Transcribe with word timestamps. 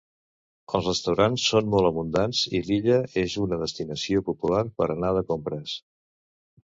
Els 0.79 0.87
restaurants 0.87 1.43
són 1.49 1.67
molt 1.73 1.89
abundants 1.89 2.41
i 2.59 2.61
l'illa 2.69 2.97
és 3.25 3.37
una 3.47 3.61
destinació 3.65 4.25
popular 4.31 4.65
per 4.81 4.89
anar 4.97 5.13
de 5.19 5.23
compres. 5.33 5.77